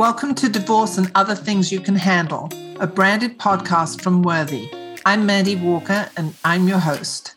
[0.00, 2.48] Welcome to Divorce and Other Things You Can Handle,
[2.80, 4.70] a branded podcast from Worthy.
[5.04, 7.34] I'm Mandy Walker and I'm your host.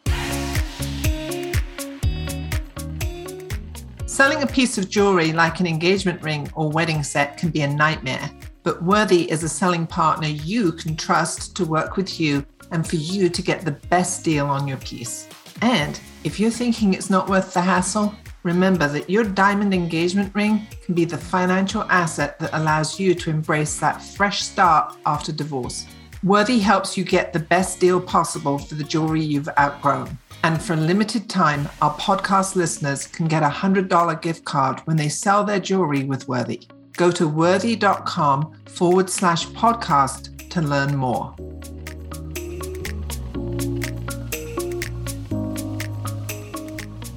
[4.05, 7.67] Selling a piece of jewelry like an engagement ring or wedding set can be a
[7.67, 8.31] nightmare,
[8.63, 12.95] but Worthy is a selling partner you can trust to work with you and for
[12.95, 15.27] you to get the best deal on your piece.
[15.61, 20.67] And if you're thinking it's not worth the hassle, Remember that your diamond engagement ring
[20.85, 25.85] can be the financial asset that allows you to embrace that fresh start after divorce.
[26.23, 30.17] Worthy helps you get the best deal possible for the jewelry you've outgrown.
[30.43, 34.97] And for a limited time, our podcast listeners can get a $100 gift card when
[34.97, 36.67] they sell their jewelry with Worthy.
[36.97, 41.33] Go to worthy.com forward slash podcast to learn more.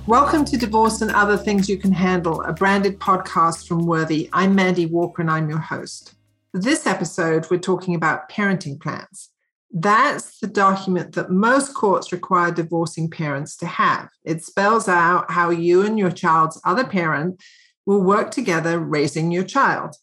[0.07, 4.31] Welcome to Divorce and Other Things You Can Handle, a branded podcast from Worthy.
[4.33, 6.15] I'm Mandy Walker and I'm your host.
[6.55, 9.31] This episode, we're talking about parenting plans.
[9.73, 14.09] That's the document that most courts require divorcing parents to have.
[14.23, 17.43] It spells out how you and your child's other parent
[17.85, 19.97] will work together raising your child.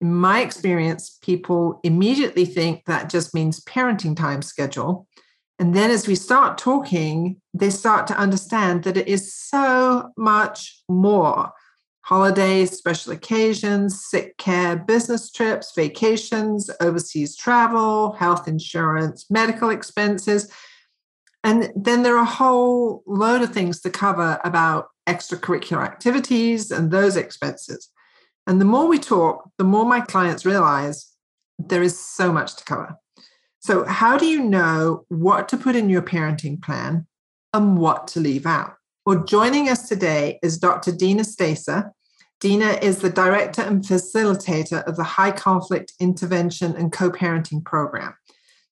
[0.00, 5.08] In my experience, people immediately think that just means parenting time schedule.
[5.58, 10.82] And then as we start talking, they start to understand that it is so much
[10.88, 11.52] more
[12.00, 20.50] holidays, special occasions, sick care, business trips, vacations, overseas travel, health insurance, medical expenses.
[21.44, 26.90] And then there are a whole load of things to cover about extracurricular activities and
[26.90, 27.90] those expenses.
[28.46, 31.10] And the more we talk, the more my clients realize
[31.58, 32.96] there is so much to cover.
[33.64, 37.06] So, how do you know what to put in your parenting plan
[37.54, 38.74] and what to leave out?
[39.06, 40.92] Well, joining us today is Dr.
[40.92, 41.90] Dina Stacer.
[42.40, 48.12] Dina is the director and facilitator of the High Conflict Intervention and Co parenting program.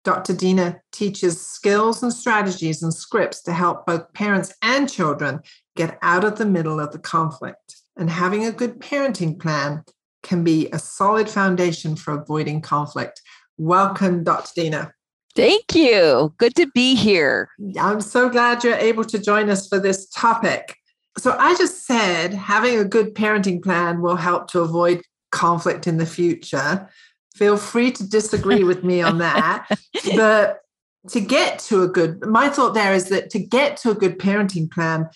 [0.05, 0.35] Dr.
[0.35, 5.41] Dina teaches skills and strategies and scripts to help both parents and children
[5.75, 7.77] get out of the middle of the conflict.
[7.97, 9.85] And having a good parenting plan
[10.23, 13.23] can be a solid foundation for avoiding conflict.
[13.63, 14.51] Welcome, Dr.
[14.57, 14.93] Dina.
[15.37, 16.35] Thank you.
[16.39, 17.49] Good to be here.
[17.79, 20.75] I'm so glad you're able to join us for this topic.
[21.17, 25.99] So, I just said having a good parenting plan will help to avoid conflict in
[25.99, 26.89] the future.
[27.37, 29.69] Feel free to disagree with me on that.
[30.17, 30.63] But
[31.11, 34.19] to get to a good, my thought there is that to get to a good
[34.19, 35.09] parenting plan,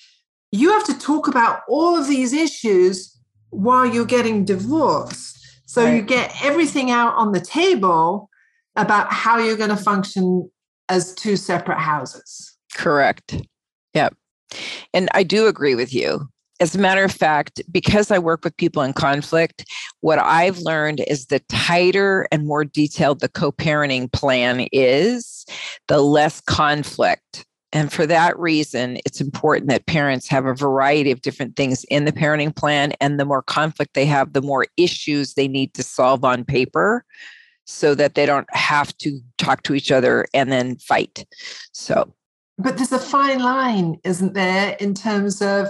[0.52, 3.12] you have to talk about all of these issues
[3.50, 5.36] while you're getting divorced.
[5.66, 5.96] So right.
[5.96, 8.30] you get everything out on the table
[8.76, 10.50] about how you're going to function
[10.88, 12.56] as two separate houses.
[12.74, 13.42] Correct.
[13.94, 14.14] Yep.
[14.94, 16.28] And I do agree with you.
[16.58, 19.64] As a matter of fact, because I work with people in conflict,
[20.00, 25.44] what I've learned is the tighter and more detailed the co parenting plan is,
[25.88, 27.44] the less conflict
[27.76, 32.06] and for that reason, it's important that parents have a variety of different things in
[32.06, 32.92] the parenting plan.
[33.02, 37.04] And the more conflict they have, the more issues they need to solve on paper
[37.66, 41.26] so that they don't have to talk to each other and then fight.
[41.72, 42.14] So,
[42.56, 45.68] but there's a fine line, isn't there, in terms of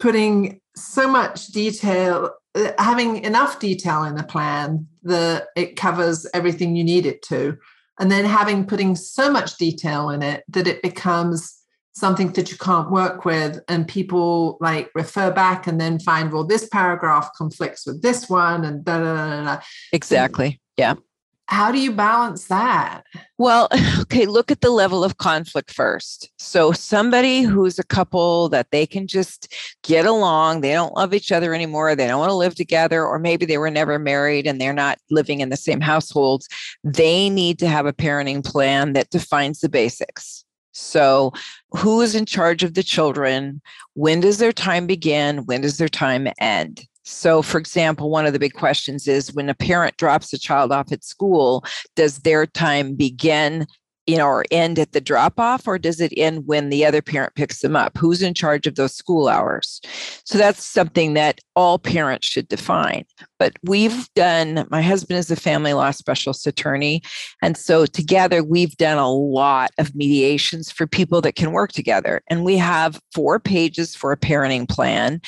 [0.00, 6.74] putting so much detail, uh, having enough detail in a plan that it covers everything
[6.74, 7.56] you need it to,
[8.00, 11.60] and then having putting so much detail in it that it becomes
[11.94, 16.42] something that you can't work with and people like refer back and then find well
[16.42, 19.62] this paragraph conflicts with this one and da da da da
[19.92, 20.60] exactly.
[20.76, 20.94] Yeah
[21.46, 23.02] how do you balance that?
[23.38, 23.68] Well,
[24.00, 26.30] okay, look at the level of conflict first.
[26.38, 31.30] So, somebody who's a couple that they can just get along, they don't love each
[31.30, 34.60] other anymore, they don't want to live together, or maybe they were never married and
[34.60, 36.48] they're not living in the same households,
[36.82, 40.44] they need to have a parenting plan that defines the basics.
[40.72, 41.32] So,
[41.70, 43.60] who is in charge of the children?
[43.94, 45.44] When does their time begin?
[45.46, 46.86] When does their time end?
[47.04, 50.72] So, for example, one of the big questions is when a parent drops a child
[50.72, 51.64] off at school,
[51.96, 53.66] does their time begin
[54.06, 57.00] you know, or end at the drop off, or does it end when the other
[57.00, 57.96] parent picks them up?
[57.96, 59.80] Who's in charge of those school hours?
[60.24, 63.04] So that's something that all parents should define.
[63.38, 67.02] But we've done, my husband is a family law specialist attorney.
[67.40, 72.22] And so together we've done a lot of mediations for people that can work together.
[72.28, 75.20] And we have four pages for a parenting plan.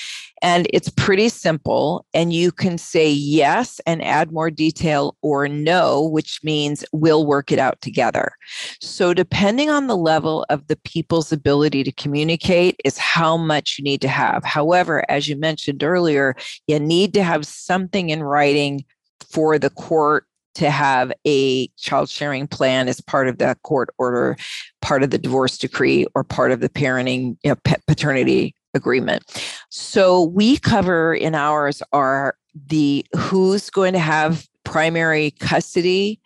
[0.43, 2.05] And it's pretty simple.
[2.13, 7.51] And you can say yes and add more detail or no, which means we'll work
[7.51, 8.33] it out together.
[8.81, 13.85] So, depending on the level of the people's ability to communicate, is how much you
[13.85, 14.45] need to have.
[14.45, 16.35] However, as you mentioned earlier,
[16.67, 18.85] you need to have something in writing
[19.31, 24.37] for the court to have a child sharing plan as part of the court order,
[24.81, 27.57] part of the divorce decree, or part of the parenting you know,
[27.87, 29.25] paternity agreement.
[29.71, 32.37] So we cover in ours are
[32.69, 36.21] the who's going to have primary custody,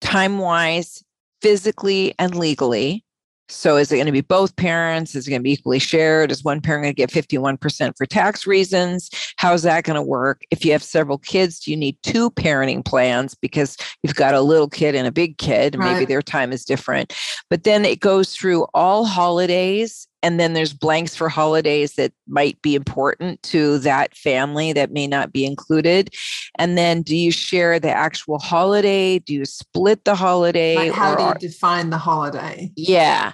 [0.00, 1.02] time wise,
[1.40, 3.04] physically, and legally.
[3.48, 5.14] So is it going to be both parents?
[5.14, 6.30] Is it going to be equally shared?
[6.30, 9.10] Is one parent going to get 51% for tax reasons?
[9.36, 10.42] How's that going to work?
[10.50, 14.40] If you have several kids, do you need two parenting plans because you've got a
[14.40, 15.76] little kid and a big kid?
[15.76, 15.92] Right.
[15.92, 17.12] Maybe their time is different.
[17.50, 22.60] But then it goes through all holidays and then there's blanks for holidays that might
[22.62, 26.10] be important to that family that may not be included.
[26.58, 29.18] And then do you share the actual holiday?
[29.18, 32.70] Do you split the holiday like how do you define the holiday?
[32.76, 33.32] Yeah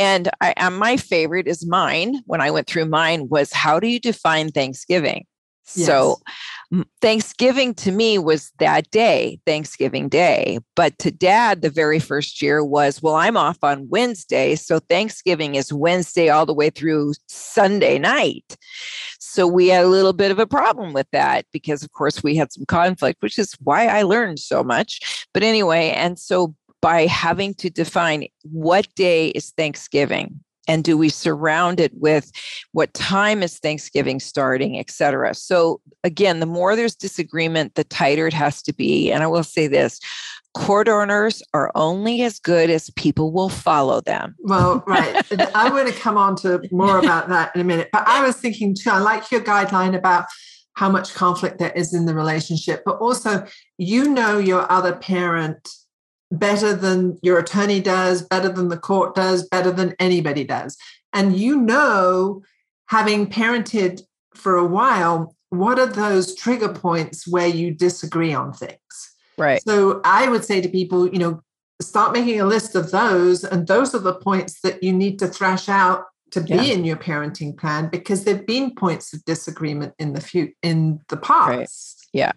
[0.00, 3.86] and I, and my favorite is mine when i went through mine was how do
[3.86, 5.26] you define thanksgiving?
[5.76, 5.86] Yes.
[5.86, 6.16] so
[7.00, 10.58] Thanksgiving to me was that day, Thanksgiving Day.
[10.76, 14.54] But to dad, the very first year was, well, I'm off on Wednesday.
[14.54, 18.56] So Thanksgiving is Wednesday all the way through Sunday night.
[19.18, 22.36] So we had a little bit of a problem with that because, of course, we
[22.36, 25.26] had some conflict, which is why I learned so much.
[25.34, 31.08] But anyway, and so by having to define what day is Thanksgiving, and do we
[31.08, 32.30] surround it with
[32.72, 35.34] what time is thanksgiving starting et cetera.
[35.34, 39.44] So again the more there's disagreement the tighter it has to be and i will
[39.44, 40.00] say this
[40.54, 44.34] court orders are only as good as people will follow them.
[44.40, 45.24] Well right
[45.54, 48.36] i want to come on to more about that in a minute but i was
[48.36, 50.26] thinking too i like your guideline about
[50.74, 53.46] how much conflict there is in the relationship but also
[53.78, 55.68] you know your other parent
[56.30, 60.76] better than your attorney does, better than the court does, better than anybody does.
[61.12, 62.42] And you know,
[62.86, 64.02] having parented
[64.34, 68.78] for a while, what are those trigger points where you disagree on things?
[69.36, 69.62] Right.
[69.62, 71.42] So I would say to people, you know,
[71.80, 73.42] start making a list of those.
[73.42, 76.62] And those are the points that you need to thrash out to be yeah.
[76.62, 81.16] in your parenting plan because there've been points of disagreement in the few in the
[81.16, 81.48] past.
[81.48, 81.68] Right.
[82.12, 82.32] Yeah.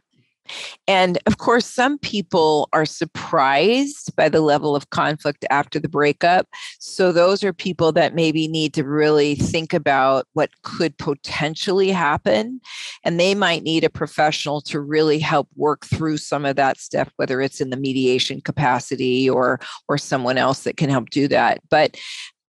[0.88, 6.48] And of course, some people are surprised by the level of conflict after the breakup.
[6.80, 12.60] So, those are people that maybe need to really think about what could potentially happen.
[13.04, 17.12] And they might need a professional to really help work through some of that stuff,
[17.16, 21.62] whether it's in the mediation capacity or, or someone else that can help do that.
[21.70, 21.98] But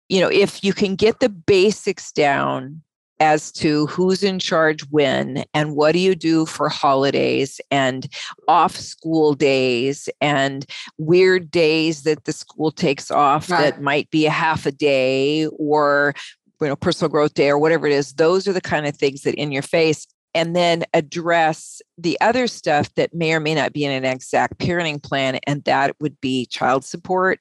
[0.08, 2.82] you know, if you can get the basics down
[3.20, 8.08] as to who's in charge when and what do you do for holidays and
[8.48, 10.66] off school days and
[10.98, 13.60] weird days that the school takes off right.
[13.60, 16.14] that might be a half a day or
[16.60, 19.22] you know personal growth day or whatever it is those are the kind of things
[19.22, 23.72] that in your face and then address the other stuff that may or may not
[23.72, 27.40] be in an exact parenting plan and that would be child support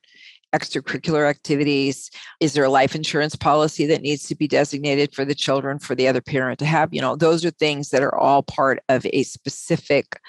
[0.53, 2.09] extracurricular activities?
[2.39, 5.95] Is there a life insurance policy that needs to be designated for the children for
[5.95, 6.94] the other parent to have?
[6.94, 10.19] You know, those are things that are all part of a specific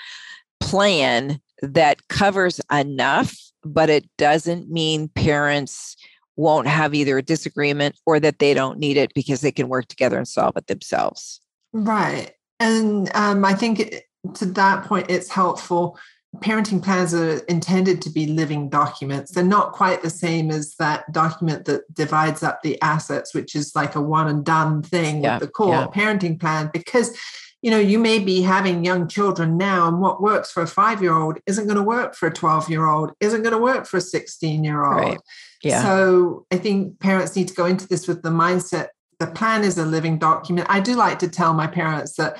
[0.60, 5.96] plan that covers enough, but it doesn't mean parents
[6.36, 9.86] won't have either a disagreement or that they don't need it because they can work
[9.86, 11.40] together and solve it themselves.
[11.72, 12.32] Right.
[12.58, 14.02] And um, I think
[14.34, 15.98] to that point, it's helpful
[16.40, 19.32] parenting plans are intended to be living documents.
[19.32, 23.74] They're not quite the same as that document that divides up the assets, which is
[23.74, 25.86] like a one and done thing yeah, with the core yeah.
[25.86, 27.16] parenting plan, because
[27.62, 31.02] you know you may be having young children now and what works for a five
[31.02, 33.86] year old isn't going to work for a 12 year old isn't going to work
[33.86, 35.20] for a 16 year old right.
[35.62, 35.82] yeah.
[35.82, 38.88] so i think parents need to go into this with the mindset
[39.18, 42.38] the plan is a living document i do like to tell my parents that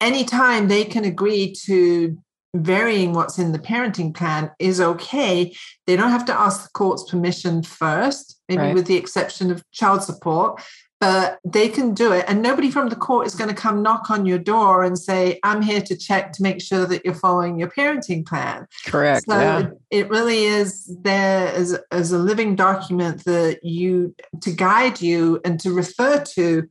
[0.00, 2.16] anytime they can agree to
[2.54, 5.54] varying what's in the parenting plan is okay.
[5.86, 8.74] They don't have to ask the court's permission first, maybe right.
[8.74, 10.62] with the exception of child support,
[11.00, 12.24] but they can do it.
[12.28, 15.38] And nobody from the court is going to come knock on your door and say,
[15.42, 18.66] I'm here to check to make sure that you're following your parenting plan.
[18.86, 19.26] Correct.
[19.28, 19.70] So yeah.
[19.90, 25.58] it really is there as, as a living document that you to guide you and
[25.60, 26.68] to refer to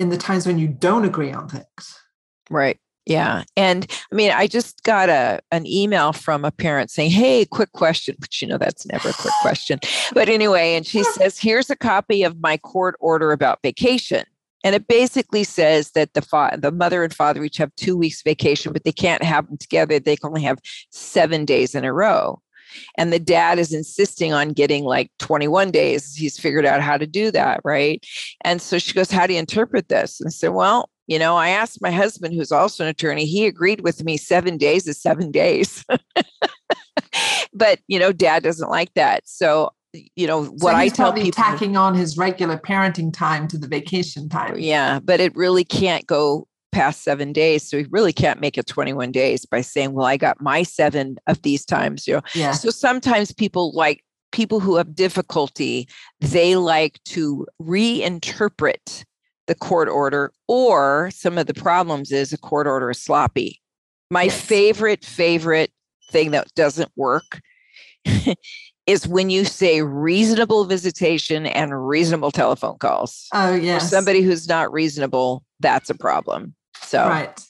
[0.00, 2.00] in the times when you don't agree on things.
[2.50, 2.78] Right.
[3.06, 3.44] Yeah.
[3.56, 7.72] And I mean, I just got a an email from a parent saying, Hey, quick
[7.72, 9.78] question, which you know that's never a quick question.
[10.12, 14.24] But anyway, and she says, Here's a copy of my court order about vacation.
[14.64, 18.22] And it basically says that the fa- the mother and father each have two weeks
[18.22, 20.00] vacation, but they can't have them together.
[20.00, 20.58] They can only have
[20.90, 22.42] seven days in a row.
[22.98, 26.16] And the dad is insisting on getting like 21 days.
[26.16, 28.04] He's figured out how to do that, right?
[28.42, 30.20] And so she goes, How do you interpret this?
[30.20, 33.46] And I said, Well, You know, I asked my husband, who's also an attorney, he
[33.46, 35.84] agreed with me seven days is seven days.
[37.52, 39.22] but, you know, dad doesn't like that.
[39.26, 39.70] So,
[40.14, 43.68] you know, what so I tell people tacking on his regular parenting time to the
[43.68, 44.52] vacation time.
[44.54, 44.98] Oh, yeah.
[45.00, 46.46] But it really can't go
[46.76, 47.66] past seven days.
[47.66, 51.16] So he really can't make it 21 days by saying, well, I got my seven
[51.26, 52.06] of these times.
[52.06, 52.52] You know, yeah.
[52.52, 55.88] so sometimes people like people who have difficulty,
[56.20, 59.05] they like to reinterpret
[59.46, 63.60] the court order, or some of the problems is a court order is sloppy.
[64.10, 64.40] My yes.
[64.40, 65.70] favorite, favorite
[66.10, 67.40] thing that doesn't work
[68.86, 73.26] is when you say reasonable visitation and reasonable telephone calls.
[73.34, 73.82] Oh, yes.
[73.82, 76.54] For somebody who's not reasonable, that's a problem.
[76.82, 77.40] So, right.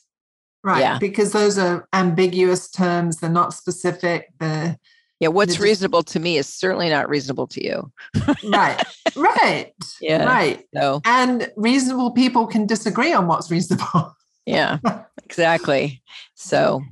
[0.64, 0.80] Right.
[0.80, 0.98] Yeah.
[0.98, 3.18] Because those are ambiguous terms.
[3.18, 4.32] They're not specific.
[4.40, 4.76] They're,
[5.20, 5.28] yeah.
[5.28, 7.92] What's reasonable to me is certainly not reasonable to you.
[8.44, 8.82] right.
[9.14, 9.72] Right.
[10.00, 10.24] Yeah.
[10.24, 10.62] Right.
[10.74, 14.14] So, and reasonable people can disagree on what's reasonable.
[14.46, 14.78] yeah.
[15.24, 16.02] Exactly.
[16.34, 16.82] So,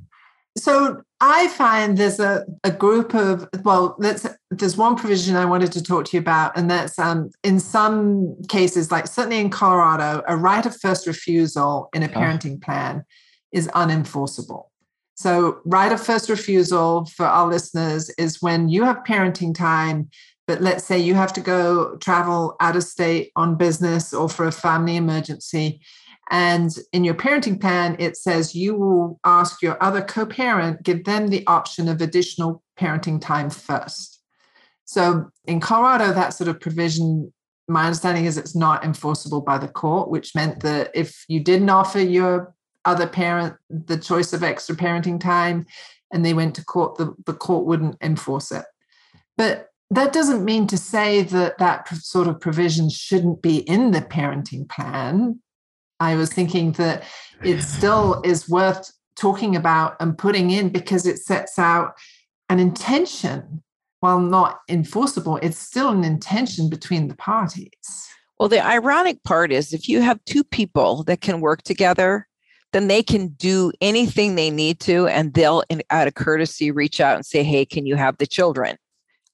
[0.57, 5.71] so I find there's a, a group of well, that's there's one provision I wanted
[5.73, 10.23] to talk to you about, and that's um, in some cases, like certainly in Colorado,
[10.27, 12.65] a right of first refusal in a parenting oh.
[12.65, 13.05] plan
[13.51, 14.65] is unenforceable.
[15.15, 20.09] So, right of first refusal for our listeners is when you have parenting time,
[20.45, 24.45] but let's say you have to go travel out of state on business or for
[24.45, 25.81] a family emergency
[26.31, 31.03] and in your parenting plan, it says you will ask your other co parent, give
[31.03, 34.21] them the option of additional parenting time first.
[34.85, 37.31] So in Colorado, that sort of provision,
[37.67, 41.69] my understanding is it's not enforceable by the court, which meant that if you didn't
[41.69, 42.54] offer your
[42.85, 45.65] other parent the choice of extra parenting time
[46.13, 48.65] and they went to court, the, the court wouldn't enforce it.
[49.37, 54.01] But that doesn't mean to say that that sort of provision shouldn't be in the
[54.01, 55.39] parenting plan
[55.99, 57.03] I was thinking that
[57.43, 61.93] it still is worth talking about and putting in because it sets out
[62.49, 63.61] an intention.
[64.01, 67.71] While not enforceable, it's still an intention between the parties.
[68.39, 72.27] Well, the ironic part is if you have two people that can work together,
[72.75, 77.15] then they can do anything they need to, and they'll, out of courtesy, reach out
[77.15, 78.75] and say, Hey, can you have the children?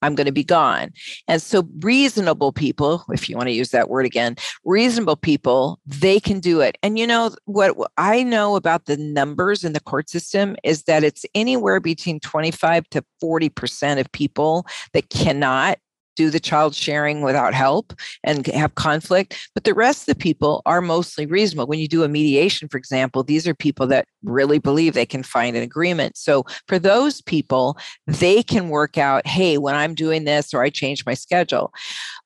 [0.03, 0.91] I'm going to be gone.
[1.27, 6.19] And so, reasonable people, if you want to use that word again, reasonable people, they
[6.19, 6.77] can do it.
[6.83, 11.03] And you know, what I know about the numbers in the court system is that
[11.03, 15.79] it's anywhere between 25 to 40% of people that cannot
[16.15, 19.49] do the child sharing without help and have conflict.
[19.53, 21.67] But the rest of the people are mostly reasonable.
[21.67, 25.23] When you do a mediation, for example, these are people that really believe they can
[25.23, 26.17] find an agreement.
[26.17, 27.77] So for those people,
[28.07, 31.73] they can work out, hey, when I'm doing this or I change my schedule.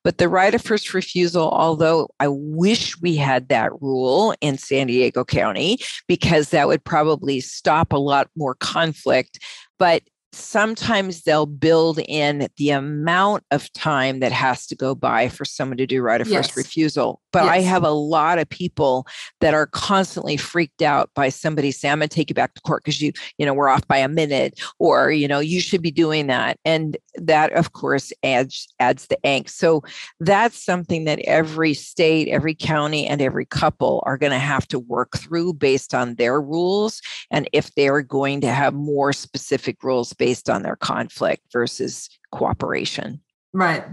[0.04, 4.88] But the right of first refusal, although I wish we had that rule in San
[4.88, 9.40] Diego County, because that would probably stop a lot more conflict.
[9.80, 10.04] But
[10.36, 15.78] sometimes they'll build in the amount of time that has to go by for someone
[15.78, 16.48] to do right of yes.
[16.48, 17.22] first refusal.
[17.32, 17.52] But yes.
[17.52, 19.08] I have a lot of people
[19.42, 22.84] that are constantly freaked out by somebody saying, I'm gonna take you back to court
[22.84, 25.92] because you, you know, we're off by a minute, or you know, you should be
[25.92, 26.58] doing that.
[26.66, 29.50] And that of course adds adds the angst.
[29.50, 29.84] So
[30.20, 35.18] that's something that every state, every county, and every couple are gonna have to work
[35.18, 37.02] through based on their rules.
[37.32, 43.22] And if they're going to have more specific rules based on their conflict versus cooperation.
[43.54, 43.84] Right.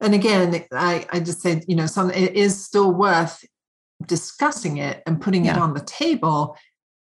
[0.00, 3.44] And again, I, I just said, you know, some it is still worth
[4.06, 5.56] discussing it and putting yeah.
[5.56, 6.56] it on the table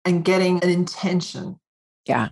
[0.04, 1.58] and getting an intention.
[2.06, 2.28] Yeah.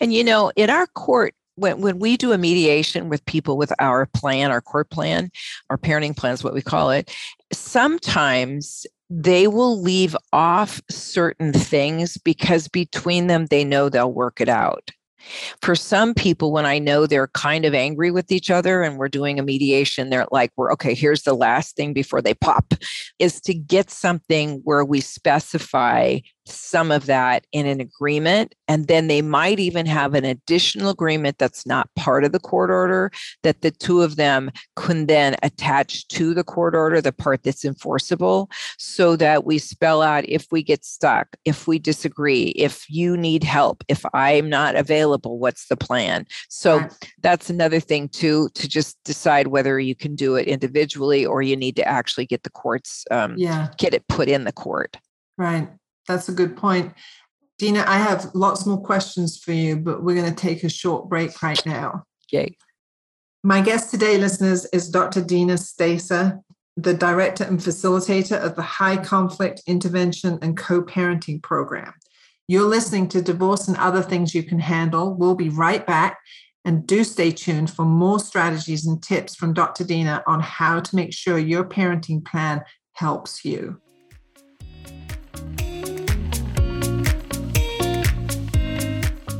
[0.00, 3.72] And you know, in our court, when, when we do a mediation with people with
[3.78, 5.30] our plan, our court plan,
[5.70, 7.14] our parenting plan is what we call it,
[7.52, 14.48] sometimes they will leave off certain things because between them they know they'll work it
[14.48, 14.90] out.
[15.62, 19.08] For some people, when I know they're kind of angry with each other and we're
[19.08, 22.74] doing a mediation, they're like, we're okay, here's the last thing before they pop,
[23.18, 28.54] is to get something where we specify some of that in an agreement.
[28.68, 32.70] And then they might even have an additional agreement that's not part of the court
[32.70, 33.10] order
[33.42, 37.64] that the two of them can then attach to the court order, the part that's
[37.64, 43.16] enforceable, so that we spell out if we get stuck, if we disagree, if you
[43.16, 46.26] need help, if I'm not available, what's the plan?
[46.48, 47.12] So right.
[47.22, 51.56] that's another thing too, to just decide whether you can do it individually or you
[51.56, 53.68] need to actually get the courts, um, yeah.
[53.78, 54.96] get it put in the court.
[55.36, 55.68] Right.
[56.08, 56.92] That's a good point.
[57.58, 61.08] Dina, I have lots more questions for you, but we're going to take a short
[61.08, 62.04] break right now.
[62.26, 62.56] Okay.
[63.42, 65.22] My guest today, listeners, is Dr.
[65.22, 66.40] Dina Stacer.
[66.76, 71.92] the director and facilitator of the High Conflict Intervention and Co parenting program.
[72.48, 75.14] You're listening to Divorce and Other Things You Can Handle.
[75.14, 76.18] We'll be right back.
[76.66, 79.84] And do stay tuned for more strategies and tips from Dr.
[79.84, 83.80] Dina on how to make sure your parenting plan helps you.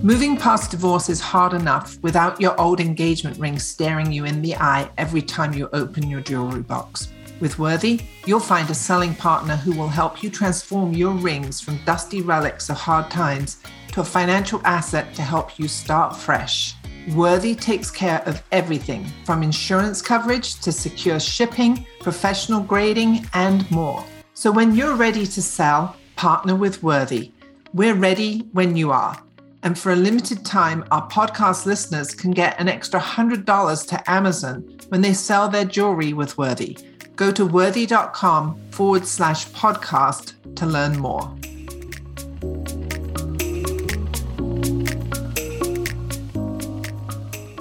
[0.04, 4.54] Moving past divorce is hard enough without your old engagement ring staring you in the
[4.54, 7.11] eye every time you open your jewelry box.
[7.40, 11.82] With Worthy, you'll find a selling partner who will help you transform your rings from
[11.87, 16.75] dusty relics of hard times to a financial asset to help you start fresh.
[17.14, 24.04] Worthy takes care of everything from insurance coverage to secure shipping, professional grading, and more.
[24.34, 27.32] So when you're ready to sell, partner with Worthy.
[27.73, 29.24] We're ready when you are.
[29.64, 34.78] And for a limited time, our podcast listeners can get an extra $100 to Amazon
[34.90, 36.76] when they sell their jewelry with Worthy.
[37.16, 41.35] Go to worthy.com forward slash podcast to learn more.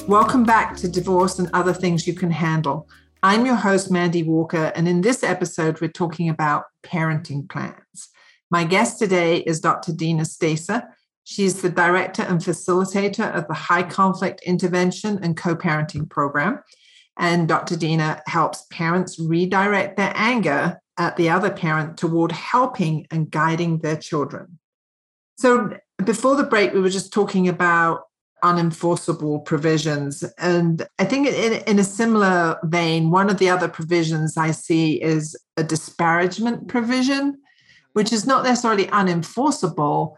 [0.05, 2.89] Welcome back to Divorce and Other Things You Can Handle.
[3.23, 8.09] I'm your host, Mandy Walker, and in this episode, we're talking about parenting plans.
[8.51, 9.93] My guest today is Dr.
[9.93, 10.83] Dina Stacer.
[11.23, 16.59] She's the director and facilitator of the High Conflict Intervention and Co parenting program.
[17.17, 17.75] And Dr.
[17.75, 23.95] Dina helps parents redirect their anger at the other parent toward helping and guiding their
[23.95, 24.59] children.
[25.37, 28.01] So, before the break, we were just talking about
[28.43, 30.23] unenforceable provisions.
[30.37, 35.01] And I think in, in, a similar vein, one of the other provisions I see
[35.01, 37.37] is a disparagement provision,
[37.93, 40.15] which is not necessarily unenforceable,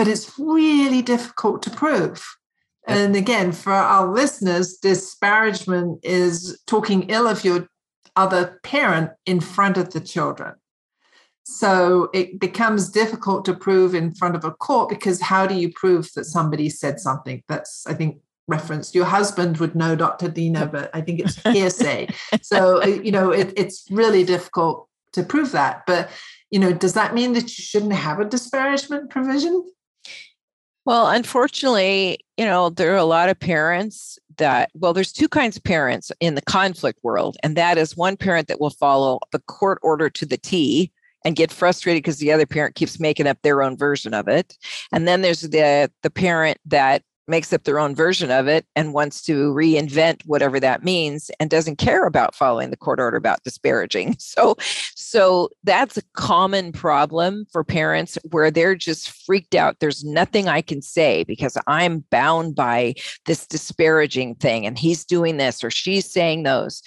[0.00, 2.26] but it's really difficult to prove.
[2.86, 7.68] And again, for our listeners, disparagement is talking ill of your
[8.16, 10.54] other parent in front of the children.
[11.42, 15.70] So it becomes difficult to prove in front of a court because how do you
[15.70, 18.94] prove that somebody said something that's, I think, referenced?
[18.94, 20.30] Your husband would know Dr.
[20.30, 22.08] Dina, but I think it's hearsay.
[22.40, 25.82] so, uh, you know, it, it's really difficult to prove that.
[25.86, 26.08] But,
[26.50, 29.62] you know, does that mean that you shouldn't have a disparagement provision?
[30.86, 35.56] Well, unfortunately, you know, there are a lot of parents that, well, there's two kinds
[35.56, 37.36] of parents in the conflict world.
[37.42, 40.90] And that is one parent that will follow the court order to the T
[41.24, 44.56] and get frustrated because the other parent keeps making up their own version of it.
[44.90, 48.92] And then there's the the parent that makes up their own version of it and
[48.92, 53.42] wants to reinvent whatever that means and doesn't care about following the court order about
[53.44, 54.16] disparaging.
[54.30, 54.56] So
[54.94, 59.76] so that's a common problem for parents where they're just freaked out.
[59.80, 62.94] There's nothing i can say because i'm bound by
[63.26, 66.82] this disparaging thing and he's doing this or she's saying those.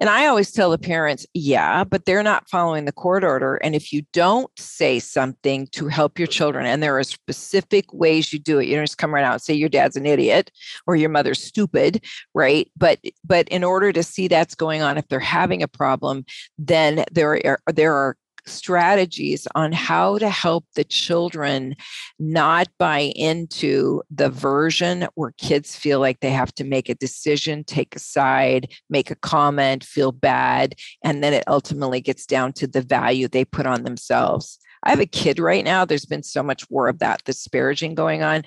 [0.00, 3.56] And i always tell the parents yeah but they're not following the court order.
[3.56, 8.32] And if you don't say something to help your children and there are specific ways
[8.32, 10.06] you do it you don't just come right out and say your dad dad's an
[10.06, 10.50] idiot
[10.86, 15.06] or your mother's stupid right but but in order to see that's going on if
[15.08, 16.24] they're having a problem
[16.58, 18.16] then there are there are
[18.48, 21.74] strategies on how to help the children
[22.18, 27.64] not buy into the version where kids feel like they have to make a decision,
[27.64, 32.66] take a side, make a comment, feel bad, and then it ultimately gets down to
[32.66, 34.58] the value they put on themselves.
[34.82, 35.84] I have a kid right now.
[35.84, 38.44] There's been so much more of that disparaging going on.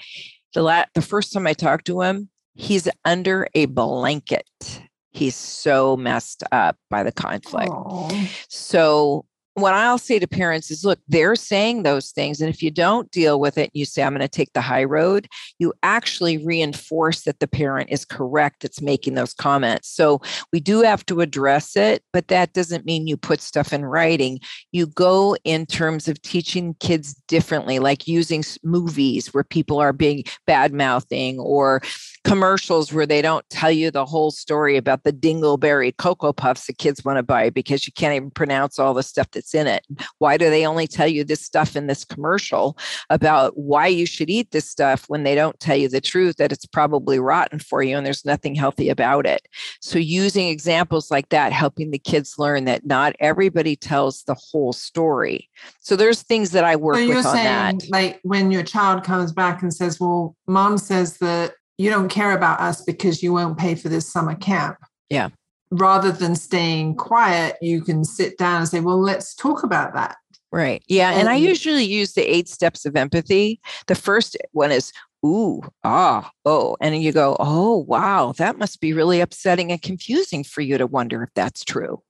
[0.54, 4.82] The la- the first time I talked to him, he's under a blanket.
[5.12, 7.72] He's so messed up by the conflict.
[7.72, 8.46] Aww.
[8.48, 12.40] So what I'll say to parents is look, they're saying those things.
[12.40, 14.84] And if you don't deal with it, you say, I'm going to take the high
[14.84, 15.28] road,
[15.60, 19.90] you actually reinforce that the parent is correct that's making those comments.
[19.90, 20.22] So
[20.54, 24.40] we do have to address it, but that doesn't mean you put stuff in writing.
[24.72, 30.24] You go in terms of teaching kids differently, like using movies where people are being
[30.48, 31.82] bad mouthing or
[32.24, 36.74] commercials where they don't tell you the whole story about the dingleberry cocoa puffs the
[36.74, 39.86] kids want to buy because you can't even pronounce all the stuff that's in it.
[40.18, 42.78] Why do they only tell you this stuff in this commercial
[43.10, 46.52] about why you should eat this stuff when they don't tell you the truth that
[46.52, 49.48] it's probably rotten for you and there's nothing healthy about it?
[49.82, 54.74] So, using examples like that, helping the kids learn that not everybody tells the whole
[54.74, 55.50] story.
[55.80, 57.90] So, there's things that I work so with on saying, that.
[57.90, 62.34] Like when your child comes back and says, Well, mom says that you don't care
[62.34, 64.78] about us because you won't pay for this summer camp.
[65.10, 65.30] Yeah.
[65.72, 70.18] Rather than staying quiet, you can sit down and say, well, let's talk about that.
[70.52, 70.84] Right.
[70.88, 71.12] Yeah.
[71.12, 73.62] And, and I usually use the eight steps of empathy.
[73.86, 74.92] The first one is,
[75.24, 76.76] ooh, ah, oh.
[76.82, 80.88] And you go, oh, wow, that must be really upsetting and confusing for you to
[80.88, 82.02] wonder if that's true.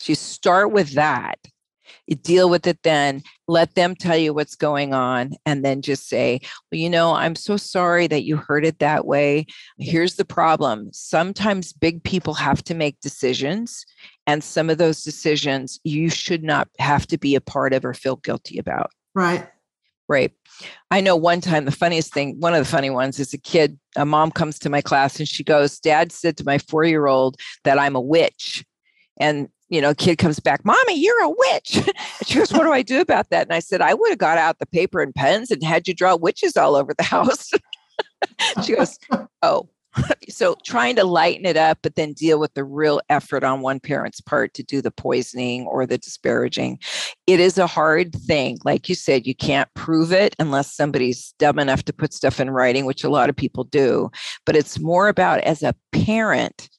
[0.00, 1.38] So you start with that.
[2.06, 6.08] You deal with it then, let them tell you what's going on, and then just
[6.08, 9.46] say, Well, you know, I'm so sorry that you heard it that way.
[9.78, 10.90] Here's the problem.
[10.92, 13.84] Sometimes big people have to make decisions,
[14.26, 17.94] and some of those decisions you should not have to be a part of or
[17.94, 18.90] feel guilty about.
[19.14, 19.48] Right.
[20.08, 20.32] Right.
[20.90, 23.78] I know one time the funniest thing, one of the funny ones is a kid,
[23.96, 27.06] a mom comes to my class and she goes, Dad said to my four year
[27.06, 28.64] old that I'm a witch.
[29.18, 31.82] And, you know, kid comes back, Mommy, you're a witch.
[32.24, 33.46] she goes, What do I do about that?
[33.46, 35.94] And I said, I would have got out the paper and pens and had you
[35.94, 37.50] draw witches all over the house.
[38.64, 38.98] she goes,
[39.42, 39.68] Oh,
[40.28, 43.78] so trying to lighten it up, but then deal with the real effort on one
[43.78, 46.78] parent's part to do the poisoning or the disparaging.
[47.26, 48.58] It is a hard thing.
[48.64, 52.50] Like you said, you can't prove it unless somebody's dumb enough to put stuff in
[52.50, 54.10] writing, which a lot of people do.
[54.46, 56.70] But it's more about as a parent,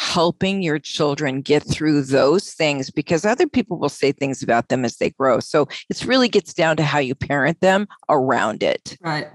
[0.00, 4.82] helping your children get through those things because other people will say things about them
[4.82, 5.40] as they grow.
[5.40, 8.96] So it really gets down to how you parent them around it.
[9.02, 9.26] Right.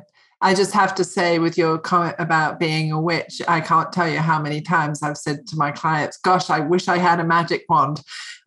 [0.42, 4.10] I just have to say, with your comment about being a witch, I can't tell
[4.10, 7.24] you how many times I've said to my clients, Gosh, I wish I had a
[7.24, 8.02] magic wand.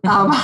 [0.06, 0.32] Um,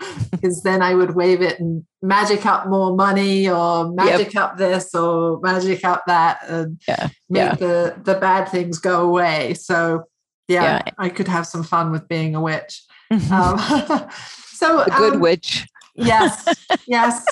[0.32, 4.42] because then I would wave it and magic up more money or magic yep.
[4.42, 7.08] up this or magic up that and yeah.
[7.30, 7.54] make yeah.
[7.54, 9.54] the the bad things go away.
[9.54, 10.04] So
[10.48, 12.82] yeah, yeah, I could have some fun with being a witch.
[13.30, 13.58] Um,
[14.46, 15.68] so a good um, witch.
[15.94, 16.48] Yes,
[16.86, 17.24] yes.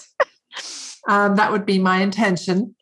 [1.09, 2.77] Um, that would be my intention.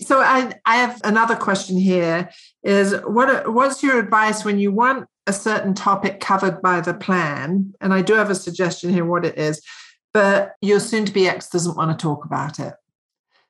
[0.00, 2.30] so I, I have another question here
[2.64, 7.72] is what what's your advice when you want a certain topic covered by the plan?
[7.80, 9.62] And I do have a suggestion here what it is,
[10.12, 12.74] but your soon-to-be ex doesn't want to talk about it.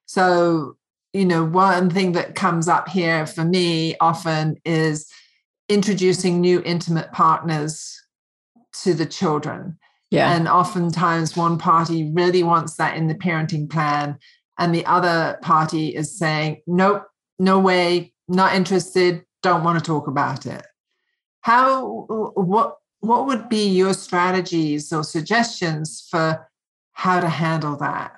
[0.06, 0.76] So,
[1.16, 5.10] you know, one thing that comes up here for me often is
[5.68, 7.98] introducing new intimate partners
[8.82, 9.78] to the children.
[10.10, 10.34] Yeah.
[10.34, 14.18] And oftentimes one party really wants that in the parenting plan,
[14.58, 17.06] and the other party is saying, nope,
[17.38, 20.64] no way, not interested, don't want to talk about it.
[21.40, 21.86] How
[22.34, 26.48] what what would be your strategies or suggestions for
[26.92, 28.16] how to handle that?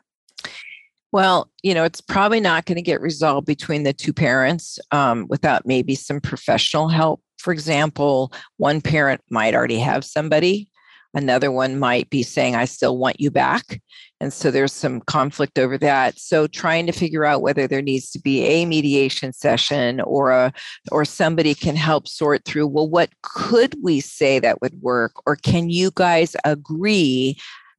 [1.11, 5.27] Well, you know, it's probably not going to get resolved between the two parents um,
[5.29, 7.23] without maybe some professional help.
[7.39, 10.69] For example, one parent might already have somebody
[11.15, 13.81] Another one might be saying, I still want you back.
[14.21, 16.19] And so there's some conflict over that.
[16.19, 20.53] So trying to figure out whether there needs to be a mediation session or a
[20.93, 25.13] or somebody can help sort through, well, what could we say that would work?
[25.25, 27.39] Or can you guys agree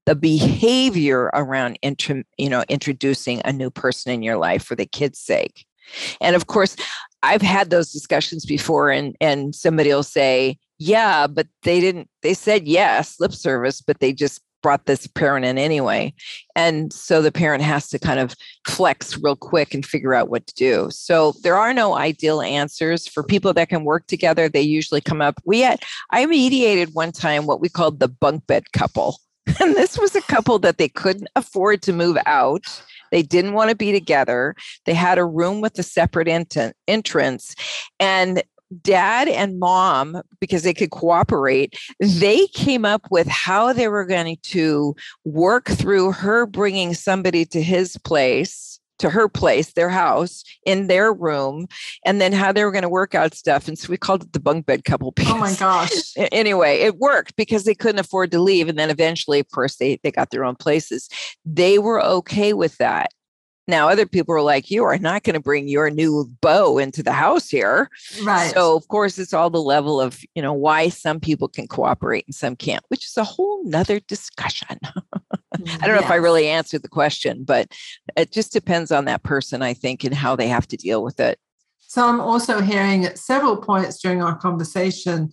[0.09, 5.19] the behavior around you know, introducing a new person in your life for the kid's
[5.19, 5.67] sake?
[6.19, 6.75] And of course,
[7.21, 12.33] I've had those discussions before, and and somebody will say, yeah, but they didn't, they
[12.33, 16.13] said yes, lip service, but they just brought this parent in anyway.
[16.55, 18.35] And so the parent has to kind of
[18.67, 20.87] flex real quick and figure out what to do.
[20.89, 24.49] So there are no ideal answers for people that can work together.
[24.49, 25.35] They usually come up.
[25.45, 29.19] We had, I mediated one time what we called the bunk bed couple.
[29.59, 32.81] And this was a couple that they couldn't afford to move out.
[33.11, 34.55] They didn't want to be together.
[34.85, 37.55] They had a room with a separate ent- entrance.
[37.99, 38.43] And
[38.81, 44.37] dad and mom, because they could cooperate, they came up with how they were going
[44.43, 50.87] to work through her bringing somebody to his place to her place, their house, in
[50.87, 51.67] their room,
[52.05, 53.67] and then how they were going to work out stuff.
[53.67, 55.11] And so we called it the bunk bed couple.
[55.11, 56.13] Because, oh my gosh.
[56.31, 58.67] Anyway, it worked because they couldn't afford to leave.
[58.67, 61.09] And then eventually, of course, they, they got their own places.
[61.45, 63.11] They were okay with that.
[63.69, 67.03] Now, other people are like, you are not going to bring your new beau into
[67.03, 67.87] the house here.
[68.23, 68.51] Right.
[68.51, 72.25] So, of course, it's all the level of, you know, why some people can cooperate
[72.25, 74.79] and some can't, which is a whole nother discussion.
[75.81, 77.73] I don't know if I really answered the question, but
[78.15, 81.19] it just depends on that person, I think, and how they have to deal with
[81.19, 81.39] it.
[81.79, 85.31] So, I'm also hearing at several points during our conversation,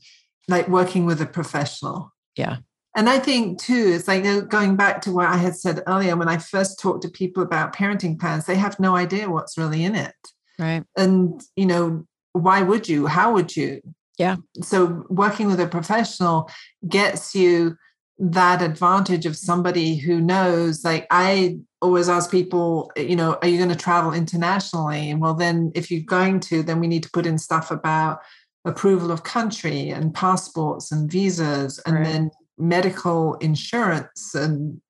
[0.49, 2.13] like working with a professional.
[2.37, 2.59] Yeah.
[2.97, 6.29] And I think too, it's like going back to what I had said earlier when
[6.29, 9.95] I first talked to people about parenting plans, they have no idea what's really in
[9.95, 10.15] it.
[10.59, 10.83] Right.
[10.97, 13.07] And, you know, why would you?
[13.07, 13.83] How would you?
[14.19, 14.37] Yeah.
[14.63, 16.51] So working with a professional
[16.89, 17.77] gets you
[18.19, 20.85] that advantage of somebody who knows.
[20.85, 25.11] Like I always ask people, eh, you know, are you going to travel internationally?
[25.11, 28.21] And well, then if you're going to, then we need to put in stuff about
[28.65, 32.05] approval of country and passports and visas and right.
[32.05, 34.81] then medical insurance and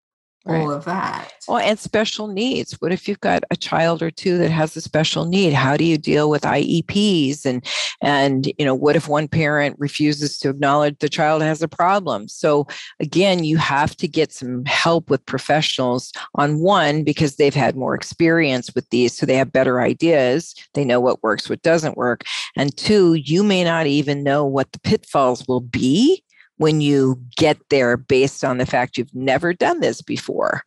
[0.47, 1.33] all of that.
[1.49, 2.75] Well, and special needs.
[2.81, 5.53] What if you've got a child or two that has a special need?
[5.53, 7.45] How do you deal with IEPs?
[7.45, 7.65] And
[8.01, 12.29] and you know, what if one parent refuses to acknowledge the child has a problem?
[12.29, 12.67] So
[13.01, 17.95] again, you have to get some help with professionals on one because they've had more
[17.95, 20.55] experience with these, so they have better ideas.
[20.75, 22.25] They know what works, what doesn't work.
[22.57, 26.23] And two, you may not even know what the pitfalls will be
[26.59, 30.63] when you get there based on the fact you've never done this before.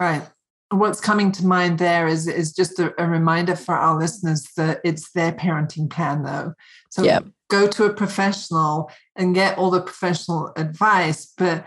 [0.00, 0.22] Right.
[0.70, 4.80] What's coming to mind there is is just a, a reminder for our listeners that
[4.84, 6.54] it's their parenting plan though.
[6.90, 7.26] So yep.
[7.48, 11.66] go to a professional and get all the professional advice, but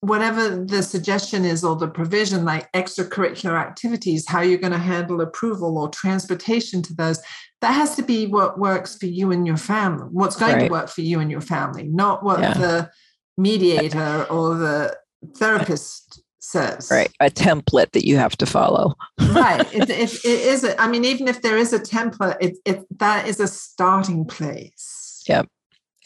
[0.00, 5.20] whatever the suggestion is or the provision like extracurricular activities how you're going to handle
[5.20, 7.20] approval or transportation to those
[7.60, 10.66] that has to be what works for you and your family what's going right.
[10.66, 12.54] to work for you and your family not what yeah.
[12.54, 12.90] the
[13.38, 14.96] mediator or the
[15.36, 16.88] therapist says.
[16.90, 17.10] Right.
[17.20, 18.94] A template that you have to follow.
[19.30, 19.66] right.
[19.74, 22.98] It, it, it is, a, I mean, even if there is a template, it, it,
[22.98, 25.22] that is a starting place.
[25.28, 25.46] Yep.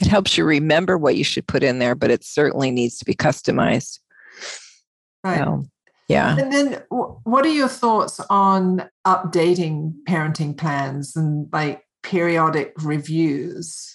[0.00, 3.04] It helps you remember what you should put in there, but it certainly needs to
[3.04, 4.00] be customized.
[5.24, 5.38] Right.
[5.38, 5.64] So,
[6.08, 6.36] yeah.
[6.36, 13.92] And then what are your thoughts on updating parenting plans and like periodic reviews?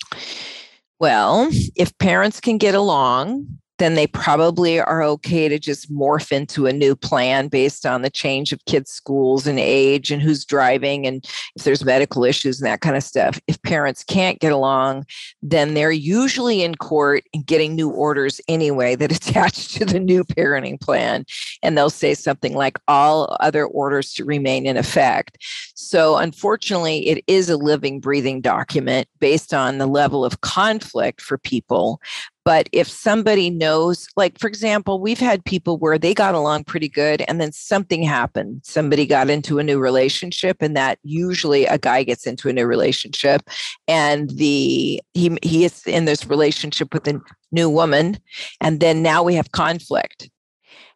[1.00, 6.66] Well, if parents can get along, then they probably are okay to just morph into
[6.66, 11.06] a new plan based on the change of kids' schools and age and who's driving
[11.06, 13.40] and if there's medical issues and that kind of stuff.
[13.48, 15.06] If parents can't get along,
[15.42, 20.24] then they're usually in court and getting new orders anyway that attach to the new
[20.24, 21.26] parenting plan.
[21.62, 25.38] And they'll say something like all other orders to remain in effect.
[25.76, 31.38] So, unfortunately, it is a living, breathing document based on the level of conflict for
[31.38, 32.02] people.
[32.48, 36.88] But if somebody knows, like for example, we've had people where they got along pretty
[36.88, 38.62] good and then something happened.
[38.64, 42.66] Somebody got into a new relationship, and that usually a guy gets into a new
[42.66, 43.42] relationship
[43.90, 47.20] and the he he is in this relationship with a
[47.52, 48.18] new woman,
[48.62, 50.30] and then now we have conflict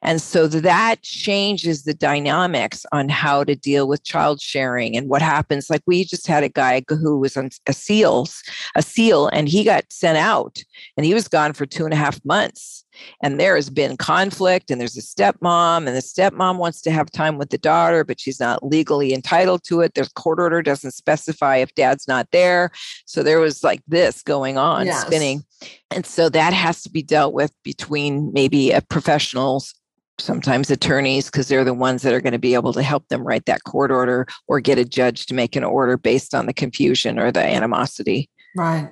[0.01, 5.21] and so that changes the dynamics on how to deal with child sharing and what
[5.21, 5.69] happens.
[5.69, 8.41] Like we just had a guy who was on a SEALs,
[8.75, 10.63] a SEAL, and he got sent out
[10.97, 12.83] and he was gone for two and a half months.
[13.23, 17.09] And there has been conflict, and there's a stepmom, and the stepmom wants to have
[17.09, 19.93] time with the daughter, but she's not legally entitled to it.
[19.93, 22.69] The court order doesn't specify if dad's not there.
[23.05, 25.05] So there was like this going on, yes.
[25.05, 25.43] spinning.
[25.89, 29.73] And so that has to be dealt with between maybe a professionals
[30.19, 33.23] sometimes attorneys because they're the ones that are going to be able to help them
[33.23, 36.53] write that court order or get a judge to make an order based on the
[36.53, 38.29] confusion or the animosity.
[38.55, 38.89] Right.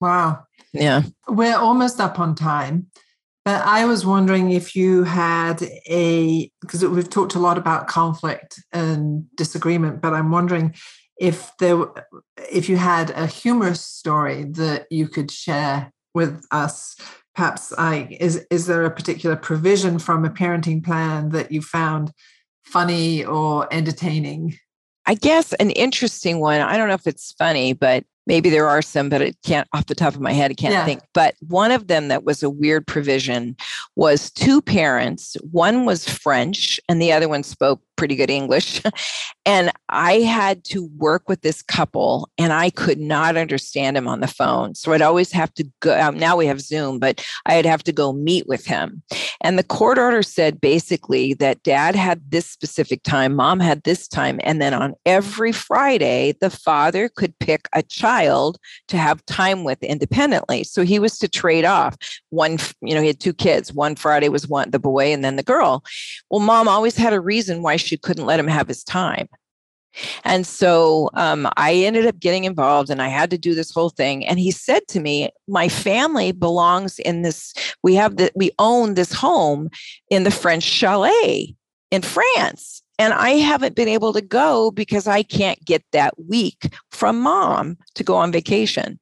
[0.00, 0.44] Wow.
[0.72, 1.02] Yeah.
[1.28, 2.86] We're almost up on time.
[3.44, 8.62] But I was wondering if you had a because we've talked a lot about conflict
[8.72, 10.74] and disagreement, but I'm wondering
[11.18, 11.86] if there
[12.50, 16.94] if you had a humorous story that you could share with us
[17.34, 22.12] perhaps I is is there a particular provision from a parenting plan that you found
[22.64, 24.58] funny or entertaining?
[25.06, 26.60] I guess an interesting one.
[26.60, 29.86] I don't know if it's funny, but maybe there are some, but it can't off
[29.86, 30.84] the top of my head, I can't yeah.
[30.84, 31.02] think.
[31.12, 33.56] But one of them that was a weird provision
[33.96, 35.36] was two parents.
[35.50, 38.82] One was French and the other one spoke pretty good English.
[39.46, 44.20] and I had to work with this couple and I could not understand him on
[44.20, 44.74] the phone.
[44.74, 45.98] So I'd always have to go.
[45.98, 49.02] Um, now we have Zoom, but I'd have to go meet with him.
[49.40, 54.08] And the court order said basically that dad had this specific time, mom had this
[54.08, 54.40] time.
[54.42, 59.82] And then on every Friday, the father could pick a child to have time with
[59.82, 60.64] independently.
[60.64, 61.96] So he was to trade off
[62.30, 63.72] one, you know, he had two kids.
[63.72, 65.84] One Friday was one, the boy, and then the girl.
[66.30, 69.28] Well, mom always had a reason why she couldn't let him have his time.
[70.24, 73.90] And so um, I ended up getting involved and I had to do this whole
[73.90, 74.26] thing.
[74.26, 78.94] And he said to me, My family belongs in this, we have the, we own
[78.94, 79.68] this home
[80.10, 81.54] in the French chalet
[81.90, 82.82] in France.
[82.98, 87.76] And I haven't been able to go because I can't get that week from mom
[87.94, 89.00] to go on vacation.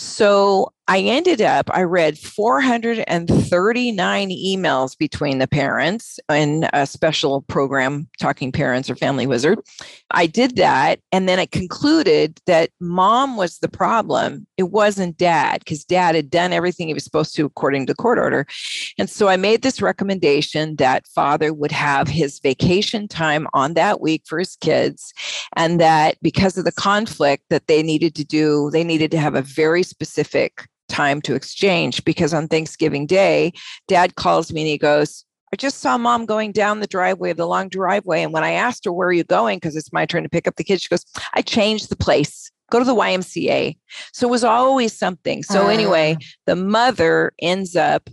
[0.00, 8.08] So I ended up, I read 439 emails between the parents in a special program,
[8.18, 9.60] Talking Parents or Family Wizard.
[10.10, 10.98] I did that.
[11.12, 14.48] And then I concluded that mom was the problem.
[14.56, 18.18] It wasn't dad, because dad had done everything he was supposed to according to court
[18.18, 18.44] order.
[18.98, 24.00] And so I made this recommendation that father would have his vacation time on that
[24.00, 25.14] week for his kids.
[25.54, 29.36] And that because of the conflict that they needed to do, they needed to have
[29.36, 33.52] a very specific time to exchange because on Thanksgiving Day,
[33.88, 37.46] dad calls me and he goes, I just saw mom going down the driveway, the
[37.46, 38.22] long driveway.
[38.22, 39.56] And when I asked her, Where are you going?
[39.56, 42.50] Because it's my turn to pick up the kids, she goes, I changed the place.
[42.70, 43.76] Go to the YMCA.
[44.12, 45.42] So it was always something.
[45.42, 45.70] So, uh.
[45.70, 48.08] anyway, the mother ends up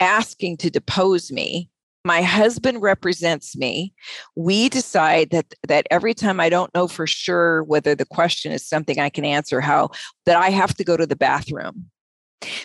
[0.00, 1.68] asking to depose me
[2.04, 3.92] my husband represents me
[4.36, 8.66] we decide that that every time i don't know for sure whether the question is
[8.66, 9.90] something i can answer how
[10.24, 11.90] that i have to go to the bathroom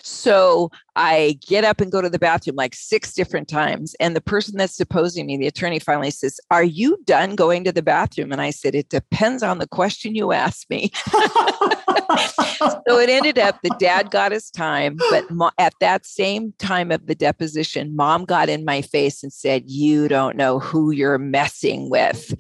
[0.02, 3.96] so I get up and go to the bathroom like six different times.
[4.00, 7.72] And the person that's deposing me, the attorney, finally says, Are you done going to
[7.72, 8.32] the bathroom?
[8.32, 10.92] And I said, It depends on the question you ask me.
[12.60, 14.98] so it ended up the dad got his time.
[15.10, 19.34] But mo- at that same time of the deposition, mom got in my face and
[19.34, 22.36] said, You don't know who you're messing with.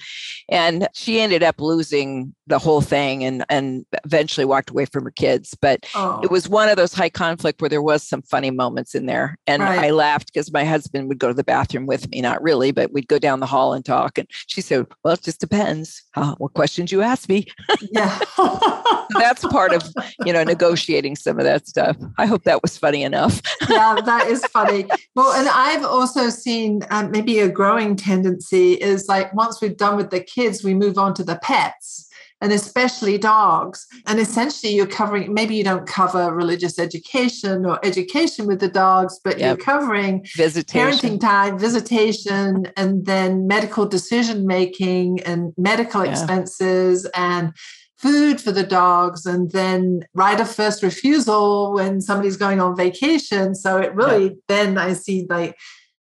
[0.49, 5.11] And she ended up losing the whole thing and, and eventually walked away from her
[5.11, 5.55] kids.
[5.59, 6.19] But oh.
[6.21, 9.37] it was one of those high conflict where there was some funny moments in there.
[9.47, 9.79] And right.
[9.79, 12.91] I laughed because my husband would go to the bathroom with me, not really, but
[12.91, 14.17] we'd go down the hall and talk.
[14.17, 17.47] And she said, Well, it just depends uh, what questions you ask me.
[17.91, 18.19] Yeah.
[19.19, 19.83] that's part of,
[20.25, 21.95] you know, negotiating some of that stuff.
[22.17, 23.41] I hope that was funny enough.
[23.69, 24.85] yeah, that is funny.
[25.15, 29.95] Well, and I've also seen um, maybe a growing tendency is like once we've done
[29.95, 32.09] with the kids, we move on to the pets
[32.43, 33.87] and especially dogs.
[34.05, 39.17] And essentially, you're covering maybe you don't cover religious education or education with the dogs,
[39.23, 39.47] but yep.
[39.47, 40.81] you're covering visitation.
[40.81, 46.11] parenting time, visitation, and then medical decision making and medical yeah.
[46.11, 47.53] expenses and
[47.97, 53.55] food for the dogs and then right of first refusal when somebody's going on vacation
[53.55, 55.55] so it really then i see like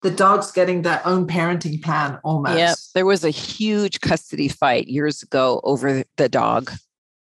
[0.03, 2.59] the dog's getting their own parenting plan almost.
[2.59, 6.73] Yeah, there was a huge custody fight years ago over the dog.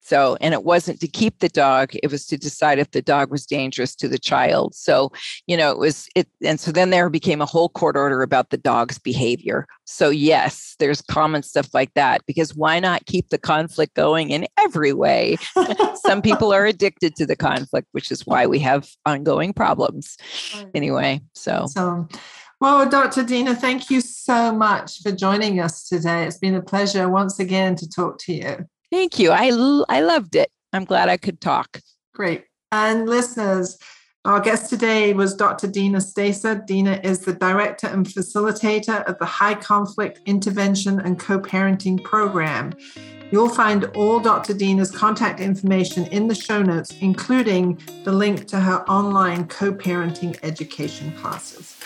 [0.01, 3.29] So, and it wasn't to keep the dog, it was to decide if the dog
[3.29, 4.73] was dangerous to the child.
[4.73, 5.11] So,
[5.45, 6.27] you know, it was it.
[6.43, 9.67] And so then there became a whole court order about the dog's behavior.
[9.85, 14.47] So, yes, there's common stuff like that because why not keep the conflict going in
[14.57, 15.37] every way?
[15.97, 20.17] Some people are addicted to the conflict, which is why we have ongoing problems.
[20.73, 21.67] Anyway, so.
[21.67, 22.07] So,
[22.59, 23.23] well, Dr.
[23.23, 26.25] Dina, thank you so much for joining us today.
[26.25, 28.65] It's been a pleasure once again to talk to you.
[28.91, 29.31] Thank you.
[29.31, 29.47] I,
[29.89, 30.51] I loved it.
[30.73, 31.79] I'm glad I could talk.
[32.13, 32.45] Great.
[32.71, 33.77] And listeners,
[34.25, 35.67] our guest today was Dr.
[35.67, 36.61] Dina Stacer.
[36.67, 42.73] Dina is the director and facilitator of the High Conflict Intervention and Co Parenting Program.
[43.31, 44.53] You'll find all Dr.
[44.53, 50.37] Dina's contact information in the show notes, including the link to her online co parenting
[50.43, 51.78] education classes.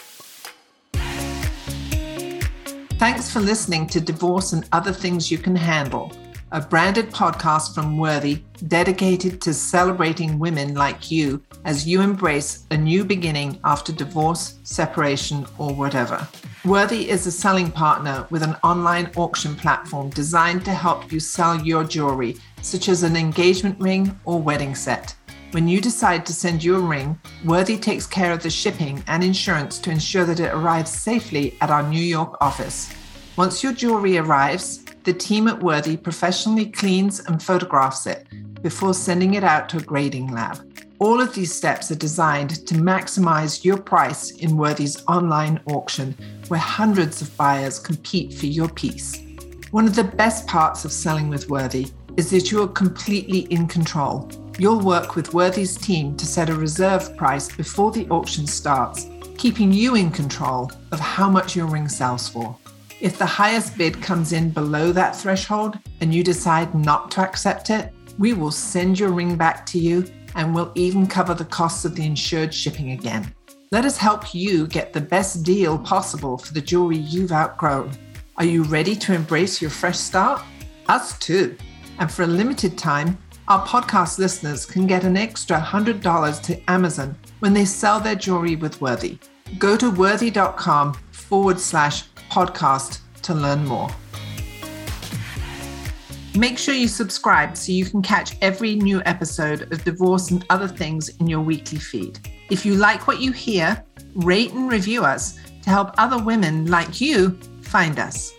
[2.98, 6.12] Thanks for listening to Divorce and Other Things You Can Handle,
[6.52, 12.78] a branded podcast from Worthy dedicated to celebrating women like you as you embrace a
[12.78, 16.26] new beginning after divorce, separation, or whatever.
[16.64, 21.60] Worthy is a selling partner with an online auction platform designed to help you sell
[21.60, 25.14] your jewelry, such as an engagement ring or wedding set.
[25.54, 29.78] When you decide to send your ring, Worthy takes care of the shipping and insurance
[29.82, 32.92] to ensure that it arrives safely at our New York office.
[33.38, 38.28] Once your jewelry arrives, the team at Worthy professionally cleans and photographs it
[38.64, 40.58] before sending it out to a grading lab.
[40.98, 46.16] All of these steps are designed to maximize your price in Worthy's online auction,
[46.48, 49.22] where hundreds of buyers compete for your piece.
[49.70, 53.68] One of the best parts of selling with Worthy is that you are completely in
[53.68, 54.32] control.
[54.60, 59.74] You'll work with Worthy's team to set a reserve price before the auction starts, keeping
[59.74, 62.56] you in control of how much your ring sells for.
[63.02, 67.72] If the highest bid comes in below that threshold and you decide not to accept
[67.72, 71.84] it, we will send your ring back to you and we'll even cover the costs
[71.84, 73.34] of the insured shipping again.
[73.72, 77.92] Let us help you get the best deal possible for the jewelry you've outgrown.
[78.38, 80.44] Are you ready to embrace your fresh start?
[80.88, 81.58] Us too.
[81.98, 87.18] And for a limited time, our podcast listeners can get an extra $100 to Amazon
[87.40, 89.18] when they sell their jewelry with Worthy.
[89.60, 93.90] Go to worthy.com forward slash podcast to learn more.
[96.36, 100.68] Make sure you subscribe so you can catch every new episode of Divorce and Other
[100.68, 102.20] Things in your weekly feed.
[102.50, 103.84] If you like what you hear,
[104.16, 108.34] rate and review us to help other women like you find us.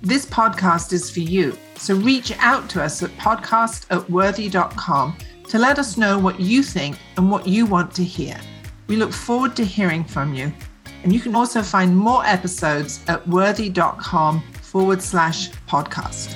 [0.00, 5.16] This podcast is for you so reach out to us at podcast at worthy.com
[5.48, 8.38] to let us know what you think and what you want to hear.
[8.86, 10.52] We look forward to hearing from you.
[11.02, 16.34] And you can also find more episodes at worthy.com forward slash podcast.